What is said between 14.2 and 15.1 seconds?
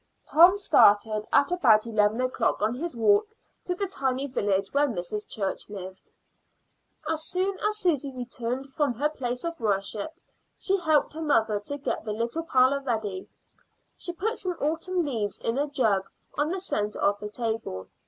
some autumn